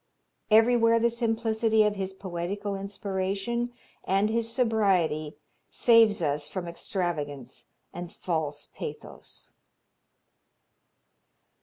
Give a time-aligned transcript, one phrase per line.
[0.49, 3.71] Everywhere the simplicity of his poetical inspiration
[4.03, 5.37] and his sobriety
[5.69, 9.51] saves us from extravagance and false pathos.